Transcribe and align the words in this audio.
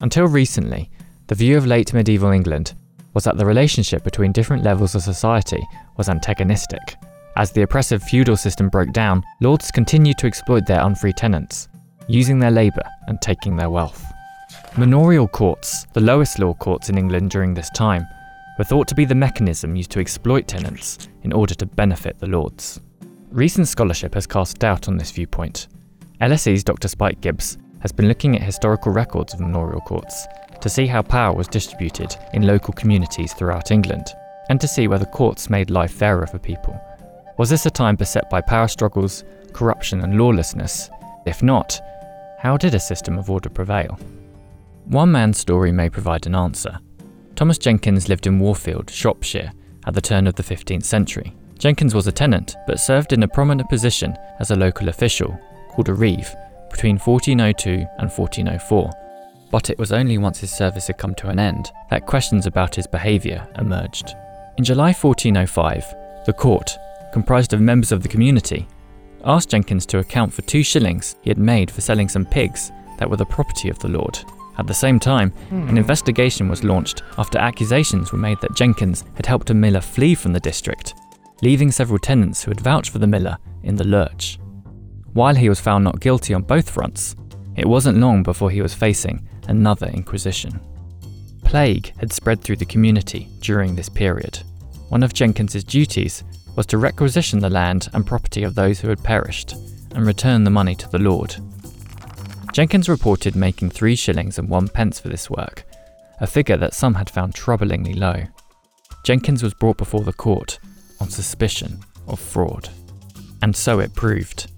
Until 0.00 0.26
recently, 0.28 0.92
the 1.26 1.34
view 1.34 1.56
of 1.56 1.66
late 1.66 1.92
medieval 1.92 2.30
England 2.30 2.74
was 3.14 3.24
that 3.24 3.36
the 3.36 3.44
relationship 3.44 4.04
between 4.04 4.30
different 4.30 4.62
levels 4.62 4.94
of 4.94 5.02
society 5.02 5.66
was 5.96 6.08
antagonistic. 6.08 6.94
As 7.34 7.50
the 7.50 7.62
oppressive 7.62 8.00
feudal 8.04 8.36
system 8.36 8.68
broke 8.68 8.92
down, 8.92 9.24
lords 9.40 9.72
continued 9.72 10.16
to 10.18 10.28
exploit 10.28 10.66
their 10.66 10.84
unfree 10.84 11.12
tenants, 11.12 11.66
using 12.06 12.38
their 12.38 12.52
labour 12.52 12.84
and 13.08 13.20
taking 13.20 13.56
their 13.56 13.70
wealth. 13.70 14.04
Manorial 14.76 15.26
courts, 15.26 15.84
the 15.94 16.00
lowest 16.00 16.38
law 16.38 16.54
courts 16.54 16.88
in 16.88 16.96
England 16.96 17.32
during 17.32 17.52
this 17.52 17.70
time, 17.70 18.06
were 18.56 18.64
thought 18.64 18.86
to 18.86 18.94
be 18.94 19.04
the 19.04 19.16
mechanism 19.16 19.74
used 19.74 19.90
to 19.90 20.00
exploit 20.00 20.46
tenants 20.46 21.08
in 21.24 21.32
order 21.32 21.54
to 21.54 21.66
benefit 21.66 22.20
the 22.20 22.28
lords. 22.28 22.80
Recent 23.32 23.66
scholarship 23.66 24.14
has 24.14 24.28
cast 24.28 24.60
doubt 24.60 24.86
on 24.86 24.96
this 24.96 25.10
viewpoint. 25.10 25.66
LSE's 26.20 26.62
Dr. 26.62 26.86
Spike 26.86 27.20
Gibbs 27.20 27.58
has 27.80 27.92
been 27.92 28.08
looking 28.08 28.36
at 28.36 28.42
historical 28.42 28.92
records 28.92 29.34
of 29.34 29.40
manorial 29.40 29.80
courts 29.80 30.26
to 30.60 30.68
see 30.68 30.86
how 30.86 31.02
power 31.02 31.34
was 31.34 31.48
distributed 31.48 32.14
in 32.32 32.46
local 32.46 32.72
communities 32.74 33.32
throughout 33.32 33.70
England, 33.70 34.06
and 34.48 34.60
to 34.60 34.68
see 34.68 34.88
whether 34.88 35.04
courts 35.04 35.50
made 35.50 35.70
life 35.70 35.92
fairer 35.92 36.26
for 36.26 36.38
people. 36.38 36.78
Was 37.38 37.50
this 37.50 37.66
a 37.66 37.70
time 37.70 37.96
beset 37.96 38.28
by 38.28 38.40
power 38.40 38.66
struggles, 38.66 39.24
corruption, 39.52 40.00
and 40.00 40.18
lawlessness? 40.18 40.90
If 41.26 41.42
not, 41.42 41.80
how 42.38 42.56
did 42.56 42.74
a 42.74 42.80
system 42.80 43.18
of 43.18 43.30
order 43.30 43.48
prevail? 43.48 43.98
One 44.86 45.12
man's 45.12 45.38
story 45.38 45.70
may 45.70 45.88
provide 45.88 46.26
an 46.26 46.34
answer. 46.34 46.78
Thomas 47.36 47.58
Jenkins 47.58 48.08
lived 48.08 48.26
in 48.26 48.40
Worfield, 48.40 48.90
Shropshire, 48.90 49.52
at 49.86 49.94
the 49.94 50.00
turn 50.00 50.26
of 50.26 50.34
the 50.34 50.42
15th 50.42 50.84
century. 50.84 51.34
Jenkins 51.58 51.94
was 51.94 52.06
a 52.06 52.12
tenant, 52.12 52.56
but 52.66 52.80
served 52.80 53.12
in 53.12 53.22
a 53.22 53.28
prominent 53.28 53.68
position 53.68 54.16
as 54.40 54.50
a 54.50 54.56
local 54.56 54.88
official, 54.88 55.38
called 55.70 55.88
a 55.88 55.94
reeve, 55.94 56.34
between 56.70 56.98
1402 56.98 57.70
and 57.98 58.10
1404. 58.10 58.90
But 59.50 59.70
it 59.70 59.78
was 59.78 59.92
only 59.92 60.18
once 60.18 60.38
his 60.38 60.50
service 60.50 60.86
had 60.88 60.98
come 60.98 61.14
to 61.16 61.28
an 61.28 61.38
end 61.38 61.70
that 61.90 62.06
questions 62.06 62.46
about 62.46 62.74
his 62.74 62.86
behaviour 62.86 63.46
emerged. 63.58 64.14
In 64.58 64.64
July 64.64 64.92
1405, 64.92 65.94
the 66.26 66.32
court, 66.32 66.76
comprised 67.12 67.52
of 67.52 67.60
members 67.60 67.92
of 67.92 68.02
the 68.02 68.08
community, 68.08 68.66
asked 69.24 69.50
Jenkins 69.50 69.86
to 69.86 69.98
account 69.98 70.32
for 70.32 70.42
two 70.42 70.62
shillings 70.62 71.16
he 71.22 71.30
had 71.30 71.38
made 71.38 71.70
for 71.70 71.80
selling 71.80 72.08
some 72.08 72.26
pigs 72.26 72.70
that 72.98 73.08
were 73.08 73.16
the 73.16 73.24
property 73.26 73.68
of 73.70 73.78
the 73.78 73.88
Lord. 73.88 74.18
At 74.58 74.66
the 74.66 74.74
same 74.74 74.98
time, 74.98 75.32
an 75.50 75.68
Hmm. 75.68 75.76
investigation 75.78 76.48
was 76.48 76.64
launched 76.64 77.02
after 77.16 77.38
accusations 77.38 78.10
were 78.12 78.18
made 78.18 78.40
that 78.40 78.56
Jenkins 78.56 79.04
had 79.14 79.24
helped 79.26 79.50
a 79.50 79.54
miller 79.54 79.80
flee 79.80 80.14
from 80.16 80.32
the 80.32 80.40
district, 80.40 80.94
leaving 81.42 81.70
several 81.70 81.98
tenants 81.98 82.42
who 82.42 82.50
had 82.50 82.60
vouched 82.60 82.90
for 82.90 82.98
the 82.98 83.06
miller 83.06 83.38
in 83.62 83.76
the 83.76 83.86
lurch. 83.86 84.38
While 85.18 85.34
he 85.34 85.48
was 85.48 85.58
found 85.58 85.82
not 85.82 85.98
guilty 85.98 86.32
on 86.32 86.42
both 86.42 86.70
fronts, 86.70 87.16
it 87.56 87.66
wasn't 87.66 87.98
long 87.98 88.22
before 88.22 88.52
he 88.52 88.62
was 88.62 88.72
facing 88.72 89.28
another 89.48 89.88
inquisition. 89.88 90.60
Plague 91.42 91.92
had 91.98 92.12
spread 92.12 92.40
through 92.40 92.58
the 92.58 92.64
community 92.64 93.28
during 93.40 93.74
this 93.74 93.88
period. 93.88 94.38
One 94.90 95.02
of 95.02 95.12
Jenkins's 95.12 95.64
duties 95.64 96.22
was 96.54 96.66
to 96.66 96.78
requisition 96.78 97.40
the 97.40 97.50
land 97.50 97.88
and 97.94 98.06
property 98.06 98.44
of 98.44 98.54
those 98.54 98.78
who 98.78 98.90
had 98.90 99.02
perished 99.02 99.54
and 99.92 100.06
return 100.06 100.44
the 100.44 100.50
money 100.52 100.76
to 100.76 100.88
the 100.88 101.00
Lord. 101.00 101.34
Jenkins 102.52 102.88
reported 102.88 103.34
making 103.34 103.70
three 103.70 103.96
shillings 103.96 104.38
and 104.38 104.48
one 104.48 104.68
pence 104.68 105.00
for 105.00 105.08
this 105.08 105.28
work, 105.28 105.64
a 106.20 106.28
figure 106.28 106.56
that 106.58 106.74
some 106.74 106.94
had 106.94 107.10
found 107.10 107.34
troublingly 107.34 107.98
low. 107.98 108.22
Jenkins 109.02 109.42
was 109.42 109.54
brought 109.54 109.78
before 109.78 110.02
the 110.02 110.12
court 110.12 110.60
on 111.00 111.10
suspicion 111.10 111.80
of 112.06 112.20
fraud. 112.20 112.68
And 113.42 113.56
so 113.56 113.80
it 113.80 113.96
proved. 113.96 114.48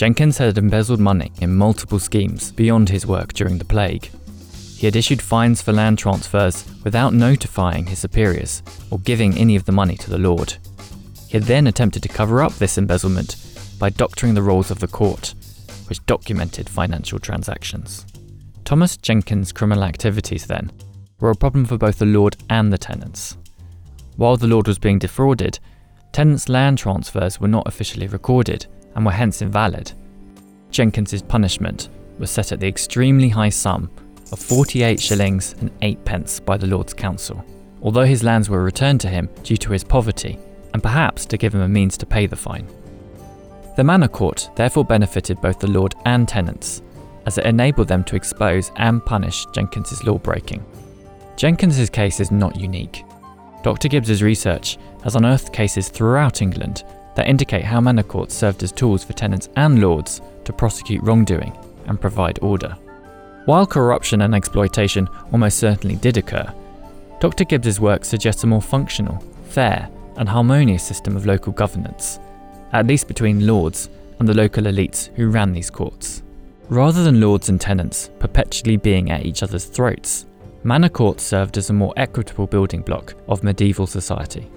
Jenkins 0.00 0.38
had 0.38 0.56
embezzled 0.56 0.98
money 0.98 1.30
in 1.42 1.54
multiple 1.54 1.98
schemes 1.98 2.52
beyond 2.52 2.88
his 2.88 3.04
work 3.04 3.34
during 3.34 3.58
the 3.58 3.66
plague. 3.66 4.10
He 4.74 4.86
had 4.86 4.96
issued 4.96 5.20
fines 5.20 5.60
for 5.60 5.74
land 5.74 5.98
transfers 5.98 6.64
without 6.82 7.12
notifying 7.12 7.84
his 7.84 7.98
superiors 7.98 8.62
or 8.90 8.98
giving 9.00 9.36
any 9.36 9.56
of 9.56 9.66
the 9.66 9.72
money 9.72 9.98
to 9.98 10.08
the 10.08 10.16
Lord. 10.16 10.56
He 11.28 11.36
had 11.36 11.42
then 11.42 11.66
attempted 11.66 12.02
to 12.02 12.08
cover 12.08 12.40
up 12.40 12.54
this 12.54 12.78
embezzlement 12.78 13.36
by 13.78 13.90
doctoring 13.90 14.32
the 14.32 14.42
rolls 14.42 14.70
of 14.70 14.78
the 14.78 14.88
court, 14.88 15.34
which 15.90 16.06
documented 16.06 16.70
financial 16.70 17.18
transactions. 17.18 18.06
Thomas 18.64 18.96
Jenkins' 18.96 19.52
criminal 19.52 19.84
activities, 19.84 20.46
then, 20.46 20.72
were 21.20 21.28
a 21.30 21.36
problem 21.36 21.66
for 21.66 21.76
both 21.76 21.98
the 21.98 22.06
Lord 22.06 22.38
and 22.48 22.72
the 22.72 22.78
tenants. 22.78 23.36
While 24.16 24.38
the 24.38 24.46
Lord 24.46 24.66
was 24.66 24.78
being 24.78 24.98
defrauded, 24.98 25.58
tenants' 26.10 26.48
land 26.48 26.78
transfers 26.78 27.38
were 27.38 27.48
not 27.48 27.68
officially 27.68 28.06
recorded 28.06 28.66
and 28.94 29.04
were 29.04 29.12
hence 29.12 29.42
invalid. 29.42 29.92
Jenkins's 30.70 31.22
punishment 31.22 31.88
was 32.18 32.30
set 32.30 32.52
at 32.52 32.60
the 32.60 32.68
extremely 32.68 33.28
high 33.28 33.48
sum 33.48 33.90
of 34.32 34.38
48 34.38 35.00
shillings 35.00 35.54
and 35.60 35.70
8 35.82 36.04
pence 36.04 36.40
by 36.40 36.56
the 36.56 36.66
Lord's 36.66 36.94
Council, 36.94 37.44
although 37.82 38.04
his 38.04 38.22
lands 38.22 38.48
were 38.48 38.62
returned 38.62 39.00
to 39.00 39.08
him 39.08 39.28
due 39.42 39.56
to 39.56 39.72
his 39.72 39.84
poverty 39.84 40.38
and 40.72 40.82
perhaps 40.82 41.26
to 41.26 41.36
give 41.36 41.54
him 41.54 41.62
a 41.62 41.68
means 41.68 41.96
to 41.98 42.06
pay 42.06 42.26
the 42.26 42.36
fine. 42.36 42.66
The 43.76 43.84
Manor 43.84 44.08
Court 44.08 44.50
therefore 44.56 44.84
benefited 44.84 45.40
both 45.40 45.58
the 45.58 45.70
Lord 45.70 45.94
and 46.04 46.28
tenants, 46.28 46.82
as 47.26 47.38
it 47.38 47.46
enabled 47.46 47.88
them 47.88 48.04
to 48.04 48.16
expose 48.16 48.70
and 48.76 49.04
punish 49.04 49.46
Jenkins's 49.52 50.04
law 50.04 50.18
breaking. 50.18 50.64
Jenkins's 51.36 51.90
case 51.90 52.20
is 52.20 52.30
not 52.30 52.60
unique. 52.60 53.04
Dr. 53.62 53.88
Gibbs's 53.88 54.22
research 54.22 54.78
has 55.02 55.16
unearthed 55.16 55.52
cases 55.52 55.88
throughout 55.88 56.42
England 56.42 56.84
that 57.20 57.28
indicate 57.28 57.66
how 57.66 57.82
manor 57.82 58.02
courts 58.02 58.34
served 58.34 58.62
as 58.62 58.72
tools 58.72 59.04
for 59.04 59.12
tenants 59.12 59.50
and 59.56 59.82
lords 59.82 60.22
to 60.42 60.54
prosecute 60.54 61.02
wrongdoing 61.02 61.54
and 61.84 62.00
provide 62.00 62.38
order. 62.40 62.74
While 63.44 63.66
corruption 63.66 64.22
and 64.22 64.34
exploitation 64.34 65.06
almost 65.30 65.58
certainly 65.58 65.96
did 65.96 66.16
occur, 66.16 66.50
Dr. 67.20 67.44
Gibbs's 67.44 67.78
work 67.78 68.06
suggests 68.06 68.42
a 68.44 68.46
more 68.46 68.62
functional, 68.62 69.22
fair, 69.50 69.90
and 70.16 70.30
harmonious 70.30 70.82
system 70.82 71.14
of 71.14 71.26
local 71.26 71.52
governance, 71.52 72.18
at 72.72 72.86
least 72.86 73.06
between 73.06 73.46
lords 73.46 73.90
and 74.18 74.26
the 74.26 74.32
local 74.32 74.64
elites 74.64 75.14
who 75.14 75.28
ran 75.28 75.52
these 75.52 75.68
courts. 75.68 76.22
Rather 76.70 77.04
than 77.04 77.20
lords 77.20 77.50
and 77.50 77.60
tenants 77.60 78.08
perpetually 78.18 78.78
being 78.78 79.10
at 79.10 79.26
each 79.26 79.42
other's 79.42 79.66
throats, 79.66 80.24
manor 80.64 80.88
courts 80.88 81.22
served 81.22 81.58
as 81.58 81.68
a 81.68 81.74
more 81.74 81.92
equitable 81.98 82.46
building 82.46 82.80
block 82.80 83.12
of 83.28 83.44
medieval 83.44 83.86
society. 83.86 84.50